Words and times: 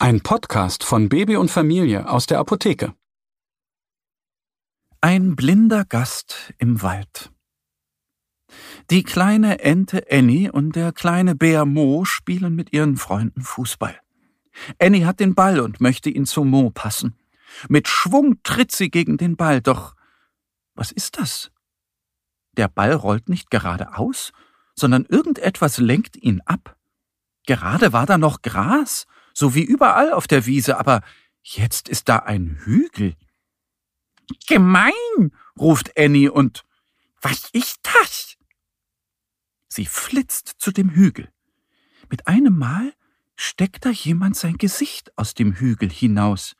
Ein 0.00 0.20
Podcast 0.20 0.84
von 0.84 1.08
Baby 1.08 1.34
und 1.34 1.50
Familie 1.50 2.08
aus 2.08 2.26
der 2.26 2.38
Apotheke. 2.38 2.94
Ein 5.00 5.34
blinder 5.34 5.84
Gast 5.84 6.54
im 6.58 6.82
Wald. 6.82 7.32
Die 8.90 9.02
kleine 9.02 9.58
Ente 9.58 10.06
Annie 10.08 10.52
und 10.52 10.76
der 10.76 10.92
kleine 10.92 11.34
Bär 11.34 11.64
Mo 11.64 12.04
spielen 12.04 12.54
mit 12.54 12.72
ihren 12.72 12.96
Freunden 12.96 13.42
Fußball. 13.42 13.98
Annie 14.78 15.04
hat 15.04 15.18
den 15.18 15.34
Ball 15.34 15.58
und 15.58 15.80
möchte 15.80 16.10
ihn 16.10 16.26
zu 16.26 16.44
Mo 16.44 16.70
passen. 16.70 17.18
Mit 17.68 17.88
Schwung 17.88 18.40
tritt 18.44 18.70
sie 18.70 18.90
gegen 18.90 19.16
den 19.16 19.36
Ball, 19.36 19.60
doch 19.60 19.96
was 20.76 20.92
ist 20.92 21.18
das? 21.18 21.50
Der 22.56 22.68
Ball 22.68 22.92
rollt 22.92 23.28
nicht 23.28 23.50
geradeaus, 23.50 24.30
sondern 24.76 25.06
irgendetwas 25.06 25.78
lenkt 25.78 26.16
ihn 26.16 26.40
ab. 26.42 26.76
Gerade 27.46 27.92
war 27.92 28.06
da 28.06 28.16
noch 28.16 28.42
Gras, 28.42 29.06
so 29.38 29.54
wie 29.54 29.62
überall 29.62 30.12
auf 30.12 30.26
der 30.26 30.46
Wiese, 30.46 30.78
aber 30.78 31.00
jetzt 31.42 31.88
ist 31.88 32.08
da 32.08 32.16
ein 32.16 32.58
Hügel. 32.64 33.14
Gemein, 34.48 35.32
ruft 35.56 35.96
Annie 35.96 36.32
und 36.32 36.64
was 37.22 37.48
ist 37.52 37.78
das? 37.82 38.36
Sie 39.68 39.86
flitzt 39.86 40.56
zu 40.58 40.72
dem 40.72 40.90
Hügel. 40.90 41.30
Mit 42.10 42.26
einem 42.26 42.58
Mal 42.58 42.92
steckt 43.36 43.84
da 43.84 43.90
jemand 43.90 44.36
sein 44.36 44.58
Gesicht 44.58 45.16
aus 45.16 45.34
dem 45.34 45.52
Hügel 45.52 45.88
hinaus. 45.88 46.56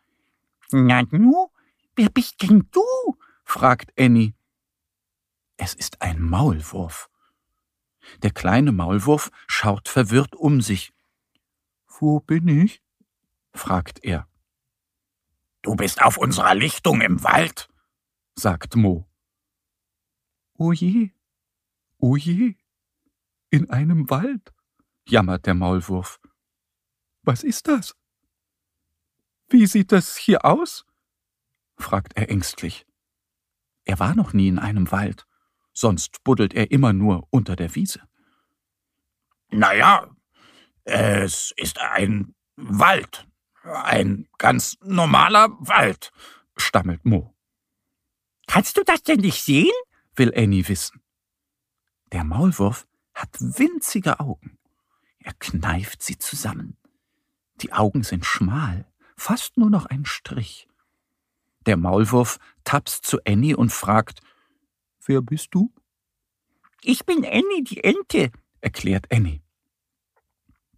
Na 0.70 1.02
nu, 1.10 1.50
wer 1.96 2.10
bist 2.10 2.42
denn 2.42 2.68
du? 2.70 3.18
fragt 3.44 3.92
Annie. 3.98 4.34
Es 5.56 5.74
ist 5.74 6.00
ein 6.00 6.22
Maulwurf. 6.22 7.10
Der 8.22 8.30
kleine 8.30 8.70
Maulwurf 8.70 9.32
schaut 9.48 9.88
verwirrt 9.88 10.36
um 10.36 10.60
sich. 10.60 10.92
Wo 12.00 12.20
bin 12.20 12.46
ich? 12.46 12.82
fragt 13.52 14.04
er. 14.04 14.28
Du 15.62 15.74
bist 15.74 16.00
auf 16.00 16.16
unserer 16.16 16.54
Lichtung 16.54 17.00
im 17.00 17.24
Wald, 17.24 17.68
sagt 18.36 18.76
Mo. 18.76 19.10
O 20.54 20.72
je, 20.72 21.10
o 21.98 22.16
je, 22.16 22.54
in 23.50 23.68
einem 23.70 24.08
Wald, 24.10 24.52
jammert 25.08 25.46
der 25.46 25.54
Maulwurf. 25.54 26.20
Was 27.22 27.42
ist 27.42 27.66
das? 27.66 27.96
Wie 29.48 29.66
sieht 29.66 29.90
das 29.90 30.16
hier 30.16 30.44
aus? 30.44 30.86
fragt 31.76 32.16
er 32.16 32.30
ängstlich. 32.30 32.86
Er 33.84 33.98
war 33.98 34.14
noch 34.14 34.32
nie 34.32 34.48
in 34.48 34.58
einem 34.58 34.90
Wald, 34.92 35.26
sonst 35.72 36.22
buddelt 36.22 36.54
er 36.54 36.70
immer 36.70 36.92
nur 36.92 37.26
unter 37.30 37.56
der 37.56 37.74
Wiese. 37.74 38.06
Naja, 39.50 40.14
es 40.88 41.52
ist 41.56 41.78
ein 41.78 42.34
Wald, 42.56 43.28
ein 43.62 44.26
ganz 44.38 44.78
normaler 44.82 45.50
Wald, 45.60 46.10
stammelt 46.56 47.04
Mo. 47.04 47.34
Kannst 48.46 48.78
du 48.78 48.84
das 48.84 49.02
denn 49.02 49.20
nicht 49.20 49.42
sehen? 49.42 49.72
will 50.16 50.32
Annie 50.34 50.66
wissen. 50.66 51.02
Der 52.10 52.24
Maulwurf 52.24 52.86
hat 53.14 53.28
winzige 53.38 54.18
Augen. 54.18 54.58
Er 55.18 55.34
kneift 55.34 56.02
sie 56.02 56.18
zusammen. 56.18 56.78
Die 57.56 57.72
Augen 57.72 58.02
sind 58.02 58.24
schmal, 58.24 58.90
fast 59.16 59.58
nur 59.58 59.68
noch 59.68 59.86
ein 59.86 60.06
Strich. 60.06 60.68
Der 61.66 61.76
Maulwurf 61.76 62.38
tapst 62.64 63.04
zu 63.04 63.18
Annie 63.26 63.56
und 63.56 63.72
fragt, 63.72 64.20
Wer 65.04 65.20
bist 65.20 65.48
du? 65.54 65.72
Ich 66.82 67.04
bin 67.04 67.24
Annie, 67.24 67.62
die 67.62 67.84
Ente, 67.84 68.30
erklärt 68.60 69.12
Annie. 69.12 69.42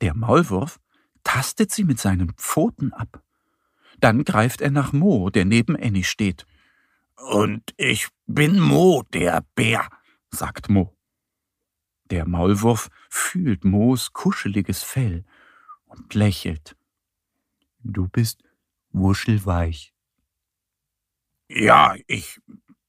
Der 0.01 0.15
Maulwurf 0.15 0.81
tastet 1.25 1.71
sie 1.71 1.85
mit 1.85 1.99
seinen 2.01 2.33
Pfoten 2.35 2.93
ab. 2.93 3.23
Dann 4.01 4.25
greift 4.25 4.61
er 4.61 4.71
nach 4.71 4.93
Mo, 4.93 5.31
der 5.31 5.45
neben 5.45 5.77
Annie 5.77 6.05
steht. 6.05 6.47
Und 7.17 7.75
ich 7.77 8.09
bin 8.27 8.59
Mo, 8.59 9.03
der 9.13 9.45
Bär, 9.55 9.89
sagt 10.31 10.71
Mo. 10.71 10.97
Der 12.11 12.27
Maulwurf 12.27 12.89
fühlt 13.09 13.65
Moos 13.65 14.13
kuscheliges 14.13 14.83
Fell 14.83 15.25
und 15.85 16.15
lächelt. 16.15 16.77
Du 17.83 18.09
bist 18.09 18.43
wuschelweich. 18.91 19.95
Ja, 21.49 21.95
ich 22.07 22.41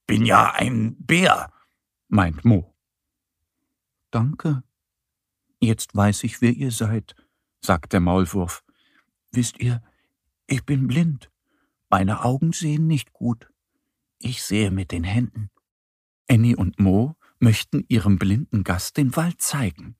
bin 0.07 0.25
ja 0.25 0.51
ein 0.51 0.95
Bär, 0.97 1.51
meint 2.07 2.45
Mo. 2.45 2.73
Danke. 4.11 4.63
Jetzt 5.63 5.95
weiß 5.95 6.23
ich, 6.23 6.41
wer 6.41 6.51
ihr 6.51 6.71
seid, 6.71 7.15
sagt 7.63 7.93
der 7.93 7.99
Maulwurf. 7.99 8.63
Wisst 9.31 9.59
ihr, 9.59 9.83
ich 10.47 10.65
bin 10.65 10.87
blind. 10.87 11.29
Meine 11.89 12.25
Augen 12.25 12.51
sehen 12.51 12.87
nicht 12.87 13.13
gut. 13.13 13.47
Ich 14.17 14.41
sehe 14.41 14.71
mit 14.71 14.91
den 14.91 15.03
Händen. 15.03 15.51
Annie 16.27 16.55
und 16.55 16.79
Mo 16.79 17.15
möchten 17.39 17.85
ihrem 17.89 18.17
blinden 18.17 18.63
Gast 18.63 18.97
den 18.97 19.15
Wald 19.15 19.39
zeigen. 19.39 19.97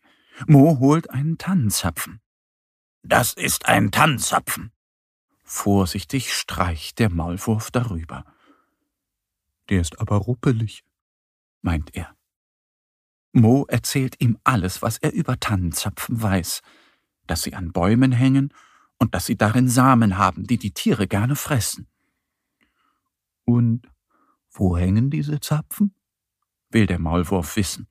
Mo 0.47 0.79
holt 0.79 1.11
einen 1.11 1.37
Tannenzapfen. 1.37 2.21
Das 3.03 3.33
ist 3.33 3.67
ein 3.67 3.91
Tannenzapfen. 3.91 4.71
Vorsichtig 5.43 6.33
streicht 6.33 6.97
der 6.97 7.09
Maulwurf 7.09 7.69
darüber. 7.69 8.25
Der 9.69 9.81
ist 9.81 9.99
aber 9.99 10.17
ruppelig, 10.17 10.83
meint 11.61 11.95
er. 11.95 12.15
Mo 13.33 13.65
erzählt 13.67 14.15
ihm 14.19 14.37
alles, 14.43 14.81
was 14.81 14.97
er 14.97 15.13
über 15.13 15.39
Tannenzapfen 15.39 16.21
weiß, 16.21 16.61
dass 17.27 17.43
sie 17.43 17.53
an 17.53 17.71
Bäumen 17.71 18.11
hängen 18.11 18.53
und 18.99 19.15
dass 19.15 19.25
sie 19.25 19.37
darin 19.37 19.69
Samen 19.69 20.17
haben, 20.17 20.45
die 20.45 20.57
die 20.57 20.73
Tiere 20.73 21.07
gerne 21.07 21.35
fressen. 21.35 21.87
Und 23.45 23.89
wo 24.51 24.77
hängen 24.77 25.09
diese 25.09 25.39
Zapfen? 25.39 25.93
will 26.69 26.85
der 26.85 26.99
Maulwurf 26.99 27.57
wissen. 27.57 27.87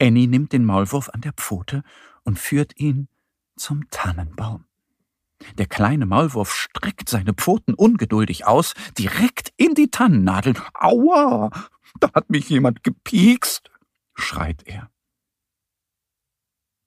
Annie 0.00 0.28
nimmt 0.28 0.52
den 0.52 0.64
Maulwurf 0.64 1.08
an 1.10 1.22
der 1.22 1.32
Pfote 1.32 1.82
und 2.22 2.38
führt 2.38 2.78
ihn 2.78 3.08
zum 3.56 3.88
Tannenbaum. 3.90 4.64
Der 5.58 5.66
kleine 5.66 6.06
Maulwurf 6.06 6.54
streckt 6.54 7.08
seine 7.08 7.34
Pfoten 7.34 7.74
ungeduldig 7.74 8.46
aus, 8.46 8.74
direkt 8.98 9.52
in 9.56 9.74
die 9.74 9.90
Tannennadeln. 9.90 10.58
Aua! 10.74 11.50
Da 12.00 12.10
hat 12.14 12.30
mich 12.30 12.48
jemand 12.48 12.82
gepiekst, 12.82 13.70
schreit 14.14 14.66
er. 14.66 14.90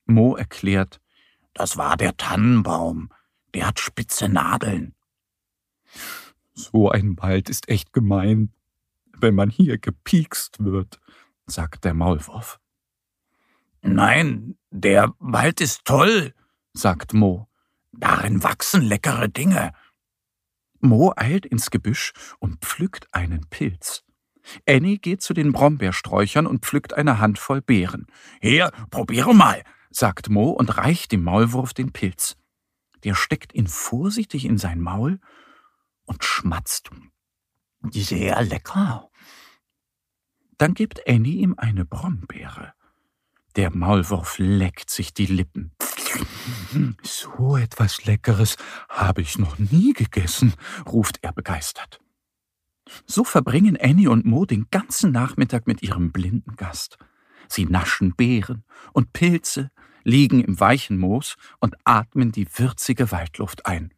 Mo 0.06 0.36
erklärt, 0.36 1.02
das 1.54 1.78
war 1.78 1.98
der 1.98 2.16
Tannenbaum. 2.18 3.10
Der 3.54 3.68
hat 3.68 3.80
spitze 3.80 4.30
Nadeln. 4.30 4.94
So 6.54 6.90
ein 6.90 7.18
Wald 7.18 7.50
ist 7.50 7.70
echt 7.70 7.94
gemein, 7.94 8.54
wenn 9.14 9.36
man 9.36 9.50
hier 9.50 9.78
gepiekst 9.78 10.64
wird, 10.64 11.00
sagt 11.46 11.86
der 11.86 11.94
Maulwurf. 11.94 12.60
Nein, 13.82 14.58
der 14.70 15.14
Wald 15.20 15.62
ist 15.62 15.86
toll, 15.86 16.34
sagt 16.74 17.14
Mo. 17.14 17.48
Darin 17.92 18.44
wachsen 18.44 18.82
leckere 18.82 19.30
Dinge. 19.30 19.74
Mo 20.80 21.14
eilt 21.16 21.46
ins 21.46 21.72
Gebüsch 21.72 22.14
und 22.40 22.64
pflückt 22.64 23.08
einen 23.14 23.48
Pilz. 23.50 24.04
Annie 24.68 24.98
geht 24.98 25.22
zu 25.22 25.34
den 25.34 25.52
Brombeersträuchern 25.52 26.48
und 26.48 26.66
pflückt 26.66 26.94
eine 26.94 27.20
Handvoll 27.20 27.62
Beeren. 27.62 28.08
Hier, 28.42 28.72
probiere 28.90 29.34
mal, 29.34 29.64
sagt 29.90 30.30
Mo 30.30 30.50
und 30.52 30.78
reicht 30.78 31.12
dem 31.12 31.24
Maulwurf 31.24 31.74
den 31.74 31.92
Pilz. 31.92 32.38
Der 33.04 33.16
steckt 33.16 33.54
ihn 33.54 33.68
vorsichtig 33.68 34.46
in 34.46 34.58
sein 34.58 34.80
Maul 34.80 35.20
und 36.06 36.24
schmatzt. 36.24 36.90
Sehr 37.92 38.42
lecker. 38.44 39.10
Dann 40.58 40.74
gibt 40.74 41.08
Annie 41.08 41.42
ihm 41.42 41.56
eine 41.58 41.86
Brombeere. 41.86 42.74
Der 43.56 43.76
Maulwurf 43.76 44.38
leckt 44.40 44.90
sich 44.90 45.14
die 45.14 45.26
Lippen. 45.26 45.76
So 47.04 47.58
etwas 47.58 48.06
Leckeres 48.06 48.58
habe 48.90 49.22
ich 49.22 49.38
noch 49.38 49.58
nie 49.58 49.94
gegessen, 49.94 50.54
ruft 50.86 51.20
er 51.22 51.34
begeistert. 51.34 52.00
So 53.06 53.24
verbringen 53.24 53.78
Annie 53.80 54.10
und 54.10 54.26
Mo 54.26 54.46
den 54.46 54.70
ganzen 54.70 55.12
Nachmittag 55.12 55.68
mit 55.68 55.84
ihrem 55.84 56.12
blinden 56.12 56.56
Gast. 56.56 56.98
Sie 57.48 57.66
naschen 57.66 58.16
Beeren 58.16 58.64
und 58.94 59.14
Pilze, 59.14 59.72
liegen 60.04 60.42
im 60.44 60.60
weichen 60.60 60.98
Moos 60.98 61.36
und 61.60 61.76
atmen 61.84 62.32
die 62.32 62.48
würzige 62.58 63.12
Waldluft 63.12 63.66
ein. 63.66 63.94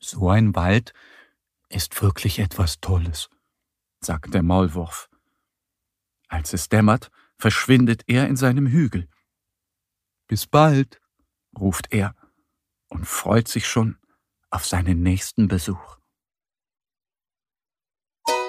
So 0.00 0.28
ein 0.28 0.54
Wald 0.54 0.92
ist 1.68 2.00
wirklich 2.02 2.38
etwas 2.38 2.80
Tolles, 2.80 3.30
sagt 4.00 4.34
der 4.34 4.42
Maulwurf. 4.42 5.08
Als 6.28 6.52
es 6.52 6.68
dämmert, 6.68 7.10
verschwindet 7.36 8.04
er 8.06 8.28
in 8.28 8.36
seinem 8.36 8.66
Hügel. 8.66 9.08
Bis 10.26 10.46
bald, 10.46 11.00
ruft 11.58 11.92
er 11.92 12.14
und 12.88 13.06
freut 13.06 13.48
sich 13.48 13.66
schon 13.66 13.96
auf 14.50 14.66
seinen 14.66 15.02
nächsten 15.02 15.48
Besuch. 15.48 15.97